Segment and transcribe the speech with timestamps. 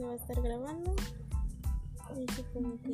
[0.00, 0.94] se va a estar grabando.
[2.16, 2.92] Y como que.